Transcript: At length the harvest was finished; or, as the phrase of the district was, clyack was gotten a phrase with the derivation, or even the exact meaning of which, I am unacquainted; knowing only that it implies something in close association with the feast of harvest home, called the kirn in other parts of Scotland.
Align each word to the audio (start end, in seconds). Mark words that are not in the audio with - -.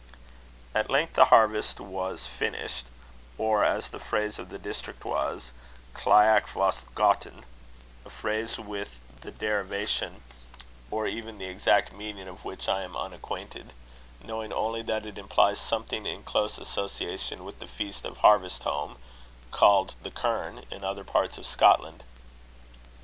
At 0.73 0.89
length 0.89 1.13
the 1.13 1.25
harvest 1.25 1.79
was 1.79 2.25
finished; 2.25 2.87
or, 3.37 3.63
as 3.63 3.89
the 3.91 3.99
phrase 3.99 4.39
of 4.39 4.49
the 4.49 4.57
district 4.57 5.05
was, 5.05 5.51
clyack 5.93 6.55
was 6.55 6.81
gotten 6.95 7.45
a 8.03 8.09
phrase 8.09 8.57
with 8.57 8.97
the 9.21 9.29
derivation, 9.29 10.23
or 10.89 11.05
even 11.05 11.37
the 11.37 11.45
exact 11.45 11.93
meaning 11.93 12.27
of 12.27 12.43
which, 12.43 12.67
I 12.67 12.81
am 12.81 12.97
unacquainted; 12.97 13.73
knowing 14.23 14.51
only 14.51 14.81
that 14.81 15.05
it 15.05 15.19
implies 15.19 15.59
something 15.59 16.07
in 16.07 16.23
close 16.23 16.57
association 16.57 17.45
with 17.45 17.59
the 17.59 17.67
feast 17.67 18.03
of 18.03 18.17
harvest 18.17 18.63
home, 18.63 18.97
called 19.51 19.93
the 20.01 20.09
kirn 20.09 20.65
in 20.71 20.83
other 20.83 21.03
parts 21.03 21.37
of 21.37 21.45
Scotland. 21.45 22.03